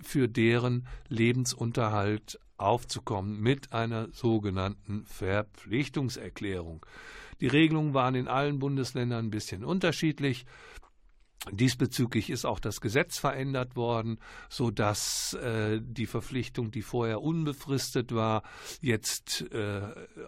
[0.00, 6.86] für deren Lebensunterhalt aufzukommen mit einer sogenannten Verpflichtungserklärung.
[7.44, 10.46] Die Regelungen waren in allen Bundesländern ein bisschen unterschiedlich.
[11.50, 14.18] Diesbezüglich ist auch das Gesetz verändert worden,
[14.48, 18.44] so dass äh, die Verpflichtung, die vorher unbefristet war,
[18.80, 19.82] jetzt äh,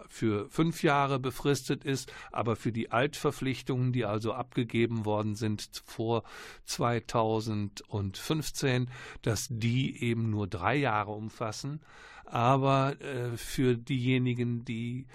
[0.08, 6.22] für fünf Jahre befristet ist, aber für die Altverpflichtungen, die also abgegeben worden sind vor
[6.66, 8.90] 2015,
[9.22, 11.80] dass die eben nur drei Jahre umfassen.
[12.26, 15.06] Aber äh, für diejenigen, die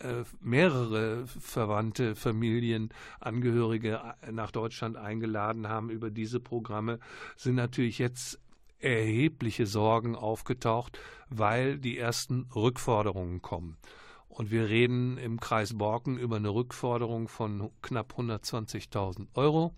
[0.00, 2.90] äh, mehrere Verwandte, Familien,
[3.20, 6.98] Angehörige nach Deutschland eingeladen haben über diese Programme,
[7.36, 8.40] sind natürlich jetzt
[8.78, 10.98] erhebliche Sorgen aufgetaucht,
[11.28, 13.76] weil die ersten Rückforderungen kommen.
[14.28, 19.74] Und wir reden im Kreis Borken über eine Rückforderung von knapp 120.000 Euro.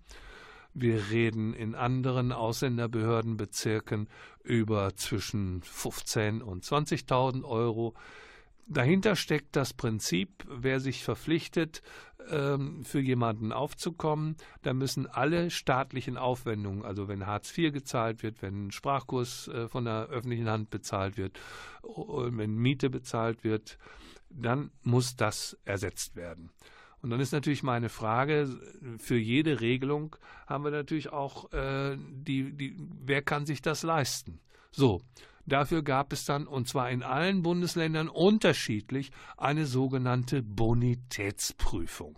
[0.73, 4.07] Wir reden in anderen Ausländerbehördenbezirken
[4.43, 7.93] über zwischen 15.000 und 20.000 Euro.
[8.65, 11.81] Dahinter steckt das Prinzip, wer sich verpflichtet,
[12.29, 18.41] ähm, für jemanden aufzukommen, da müssen alle staatlichen Aufwendungen, also wenn Hartz IV gezahlt wird,
[18.41, 21.39] wenn ein Sprachkurs äh, von der öffentlichen Hand bezahlt wird,
[21.83, 23.77] wenn Miete bezahlt wird,
[24.29, 26.49] dann muss das ersetzt werden.
[27.01, 28.47] Und dann ist natürlich meine Frage,
[28.97, 30.15] für jede Regelung
[30.47, 34.39] haben wir natürlich auch äh, die, die, wer kann sich das leisten?
[34.71, 35.01] So,
[35.45, 42.17] Dafür gab es dann, und zwar in allen Bundesländern unterschiedlich, eine sogenannte Bonitätsprüfung.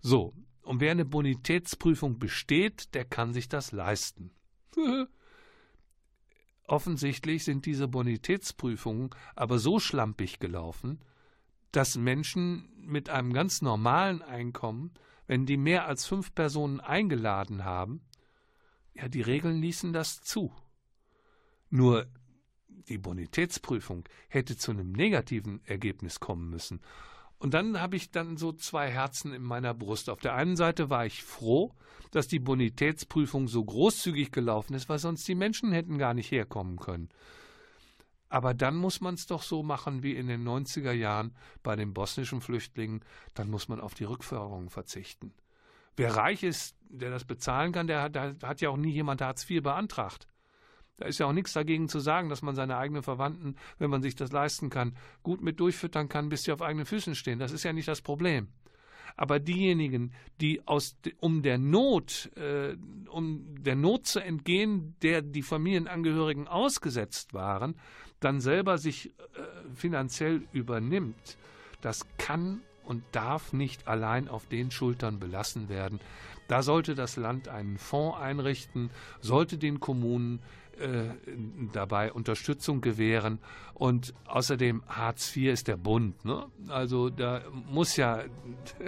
[0.00, 4.30] So, und wer eine Bonitätsprüfung besteht, der kann sich das leisten.
[6.66, 11.00] Offensichtlich sind diese Bonitätsprüfungen aber so schlampig gelaufen,
[11.72, 14.92] dass Menschen mit einem ganz normalen Einkommen,
[15.26, 18.02] wenn die mehr als fünf Personen eingeladen haben,
[18.92, 20.52] ja, die Regeln ließen das zu.
[21.70, 22.06] Nur
[22.88, 26.80] die Bonitätsprüfung hätte zu einem negativen Ergebnis kommen müssen.
[27.38, 30.10] Und dann habe ich dann so zwei Herzen in meiner Brust.
[30.10, 31.72] Auf der einen Seite war ich froh,
[32.10, 36.78] dass die Bonitätsprüfung so großzügig gelaufen ist, weil sonst die Menschen hätten gar nicht herkommen
[36.78, 37.08] können.
[38.28, 41.94] Aber dann muss man es doch so machen wie in den 90er Jahren bei den
[41.94, 45.32] bosnischen Flüchtlingen, dann muss man auf die Rückförderung verzichten.
[45.96, 49.20] Wer reich ist, der das bezahlen kann, der hat, der hat ja auch nie jemand
[49.20, 50.26] Hartz IV beantragt.
[50.98, 54.02] Da ist ja auch nichts dagegen zu sagen, dass man seine eigenen Verwandten, wenn man
[54.02, 57.38] sich das leisten kann, gut mit durchfüttern kann, bis sie auf eigenen Füßen stehen.
[57.38, 58.48] Das ist ja nicht das Problem.
[59.16, 62.76] Aber diejenigen, die aus, um der Not, äh,
[63.08, 67.74] um der Not zu entgehen, der die Familienangehörigen ausgesetzt waren,
[68.20, 69.12] dann selber sich äh,
[69.74, 71.38] finanziell übernimmt,
[71.80, 76.00] das kann und darf nicht allein auf den Schultern belassen werden.
[76.48, 78.90] Da sollte das Land einen Fonds einrichten,
[79.20, 80.40] sollte den Kommunen
[81.72, 83.38] dabei Unterstützung gewähren.
[83.74, 86.24] Und außerdem Hartz IV ist der Bund.
[86.24, 86.46] Ne?
[86.68, 88.24] Also da muss ja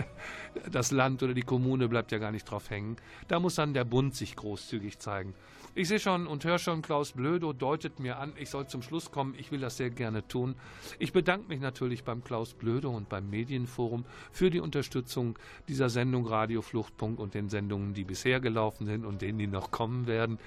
[0.70, 2.96] das Land oder die Kommune bleibt ja gar nicht drauf hängen.
[3.28, 5.34] Da muss dann der Bund sich großzügig zeigen.
[5.76, 9.12] Ich sehe schon und höre schon, Klaus Blödo deutet mir an, ich soll zum Schluss
[9.12, 9.36] kommen.
[9.38, 10.56] Ich will das sehr gerne tun.
[10.98, 15.38] Ich bedanke mich natürlich beim Klaus Blödo und beim Medienforum für die Unterstützung
[15.68, 19.70] dieser Sendung Radio Fluchtpunkt und den Sendungen, die bisher gelaufen sind und denen, die noch
[19.70, 20.40] kommen werden.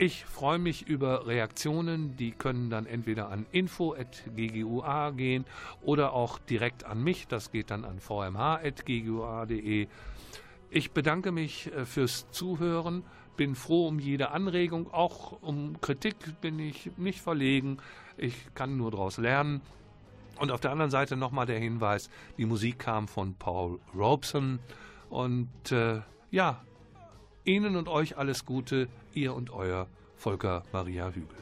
[0.00, 5.44] Ich freue mich über Reaktionen, die können dann entweder an info.ggua gehen
[5.82, 9.88] oder auch direkt an mich, das geht dann an vmh.ggua.de.
[10.70, 13.02] Ich bedanke mich äh, fürs Zuhören,
[13.36, 17.78] bin froh um jede Anregung, auch um Kritik bin ich nicht verlegen,
[18.16, 19.62] ich kann nur daraus lernen.
[20.38, 24.60] Und auf der anderen Seite nochmal der Hinweis, die Musik kam von Paul Robeson
[25.10, 26.62] und äh, ja,
[27.48, 29.86] Ihnen und euch alles Gute, ihr und euer
[30.16, 31.38] Volker Maria Hügel.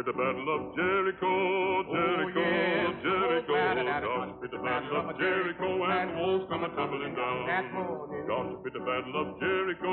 [0.00, 3.04] At the Battle of Jericho, oh, Jericho, oh, yes.
[3.04, 3.52] Jericho.
[3.52, 7.44] Gossip at the Battle of Jericho, and the walls come a tumbling down.
[8.24, 9.92] Gossip at the Battle of Jericho,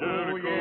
[0.00, 0.56] Jericho,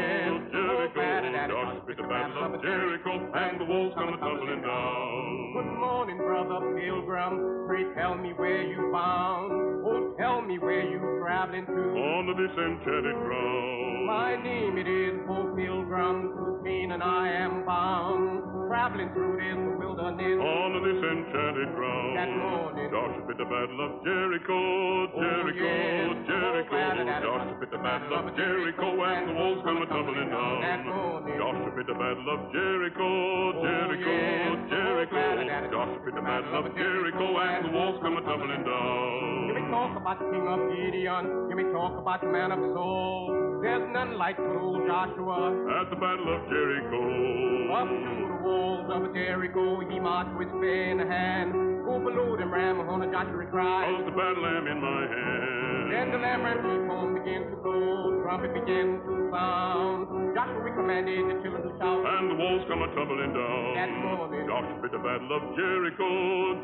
[0.52, 0.92] Jericho.
[0.92, 5.54] Gossip at the Battle of Jericho, and the walls come a tumbling down.
[5.56, 7.64] Good morning, brother Pilgrim.
[7.72, 9.88] Pray tell me where you bound.
[9.88, 11.80] Oh, tell me where you traveling to.
[11.96, 14.08] On the this enchanted ground.
[14.08, 18.41] My name it is, oh Pilgrim, to Canaan I am bound
[18.72, 20.40] traveling through this wilderness.
[20.40, 22.16] On this enchanted ground.
[22.16, 22.88] That morning.
[22.88, 24.60] Joshua at the battle of Jericho,
[25.12, 26.24] Jericho, oh, yes.
[26.24, 26.72] Jericho.
[26.72, 30.64] Oh, Joshua at the battle of Jericho, and the walls come tumbling down.
[31.36, 33.12] Joshua at the battle of Jericho,
[33.60, 34.72] Jericho, oh.
[34.72, 35.20] Jericho.
[35.20, 39.52] Oh, Joshua at the battle of Jericho, and the walls come tumbling down.
[39.52, 41.24] You may talk about the king of Gideon.
[41.52, 43.51] You may talk about the man of soul.
[43.62, 45.54] There's none like old Joshua.
[45.82, 46.98] At the battle of Jericho.
[47.78, 51.54] Up to the walls of Jericho, he marched with spear in hand.
[51.86, 53.86] Go below them, ram on a Joshua cried.
[53.86, 55.94] Hold the battle lamb in my hand.
[55.94, 60.34] Then the lamb ram horn began to blow, trumpet began to sound.
[60.34, 62.02] Joshua commanded the children to shout.
[62.02, 63.78] And the walls come a tumbling down.
[63.78, 64.31] That morning.
[64.62, 66.10] Joshua at the battle of Jericho,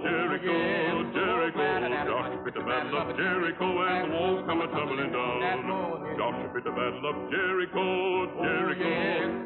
[0.04, 1.10] Jericho, oh.
[1.14, 1.58] Jericho.
[1.58, 5.42] Oh, Joshua the battle of Jericho, and the walls come a tumbling down.
[5.42, 6.18] That morning.
[6.58, 8.90] The battle of Jericho, Jericho,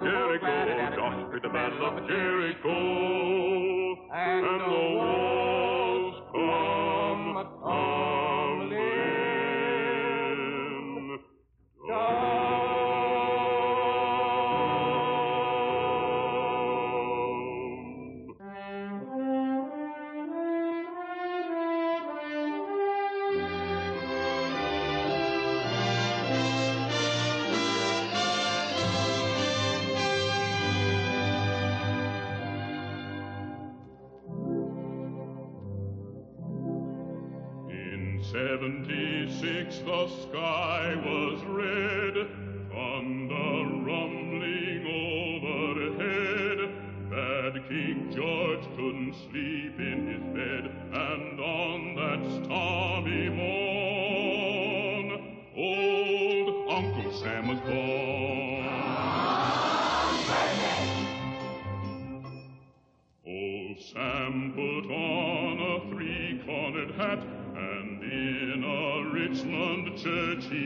[0.03, 0.47] Jericho.
[0.95, 2.75] Joshua at the battle of Jericho,
[4.11, 5.70] and, and the walls
[39.91, 40.20] the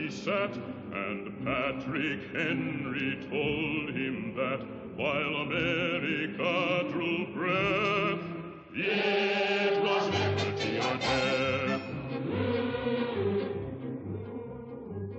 [0.06, 0.54] he sat,
[0.92, 4.60] and Patrick Henry told him that
[4.96, 8.20] while America drew breath,
[8.72, 11.82] it was liberty or death.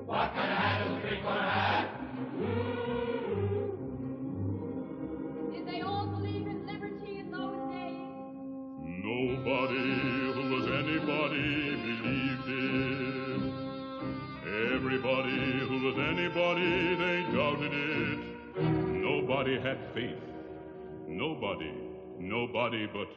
[0.05, 1.89] What kind of hat is a three-corner hat?
[5.51, 7.97] Did they all believe in liberty in those days?
[9.03, 11.96] Nobody who was anybody
[15.97, 18.19] was anybody, they doubted it.
[18.61, 20.21] Nobody had faith.
[21.07, 21.73] Nobody,
[22.19, 23.07] nobody but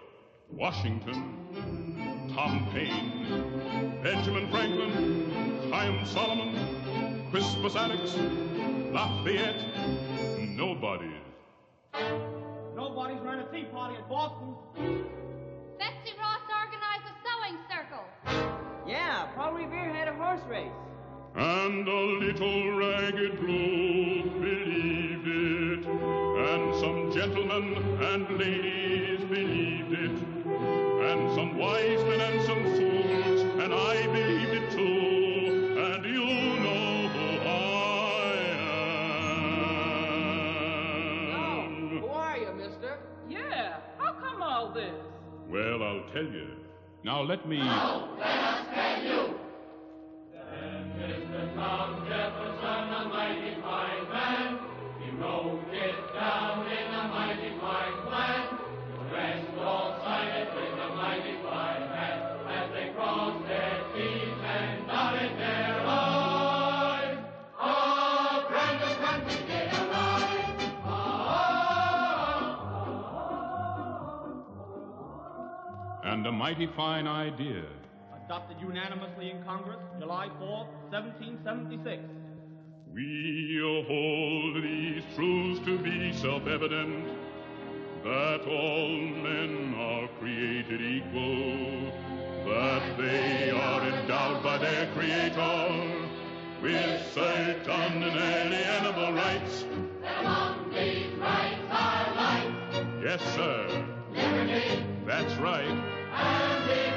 [0.50, 8.16] Washington, Tom Paine, Benjamin Franklin, Chaim Solomon, Crispus Attucks,
[8.92, 9.62] Lafayette.
[10.56, 11.10] Nobody's.
[12.74, 14.54] Nobody's running a tea party in Boston.
[15.78, 18.04] Betsy Ross organized a sewing circle.
[18.86, 20.89] Yeah, Paul Revere had a horse race.
[21.32, 31.34] And a little ragged group believed it, and some gentlemen and ladies believed it, and
[31.34, 36.26] some wise men and some fools, and I believed it too, and you
[36.60, 37.50] know who I
[39.54, 41.32] am.
[41.32, 42.98] Oh, who are you, mister?
[43.28, 44.94] Yeah, how come all this?
[45.48, 46.56] Well, I'll tell you.
[47.02, 47.60] Now let me.
[47.62, 48.08] Oh,
[51.60, 54.58] Jefferson, a mighty fine man.
[55.04, 55.10] He
[55.72, 58.48] it down in a mighty fine plan.
[58.88, 59.92] The rest all
[60.56, 61.82] with a mighty fine
[62.48, 63.84] as they crossed their
[64.42, 64.88] and
[65.36, 67.18] their I's.
[67.60, 70.60] Our grandest country did arise.
[76.04, 77.64] And a mighty fine idea.
[78.30, 82.00] Adopted unanimously in Congress July 4th, 1776.
[82.94, 83.58] We
[83.88, 87.08] hold these truths to be self-evident,
[88.04, 91.90] that all men are created equal,
[92.46, 96.06] that they are endowed by their Creator
[96.62, 99.64] with certain inalienable rights.
[100.20, 103.84] Among these rights are life, Yes, sir.
[104.14, 106.89] liberty, That's right.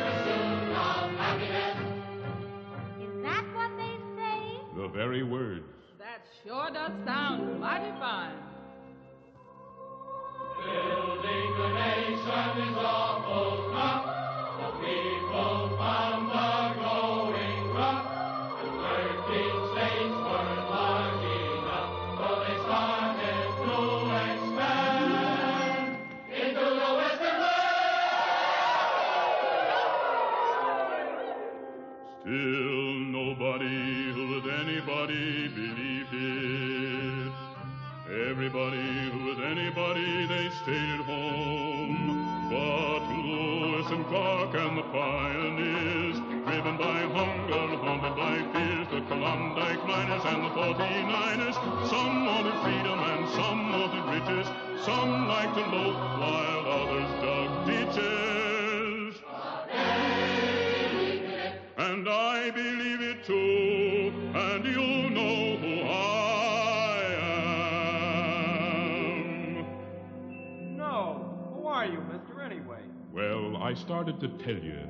[4.93, 5.65] Very words.
[5.97, 8.35] That sure does sound mighty fine.
[10.63, 14.05] Building a nation is awful tough.
[14.59, 16.62] The people found the
[38.45, 42.27] Everybody who was anybody, they stayed at home.
[42.49, 49.87] But Lewis and Clark and the pioneers, driven by hunger, haunted by fears, the Klondike
[49.87, 51.55] miners and the 49ers,
[51.89, 54.47] some wanted freedom and some wanted riches,
[54.83, 59.21] some liked to loaf while others dug ditches.
[61.77, 63.72] And I believe it too,
[73.64, 74.82] I started to tell you.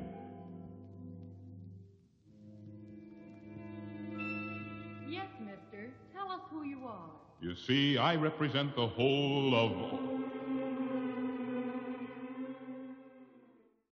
[5.08, 5.92] Yes, mister.
[6.12, 7.10] Tell us who you are.
[7.40, 10.23] You see, I represent the whole of